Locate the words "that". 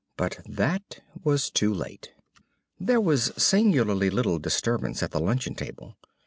0.47-1.01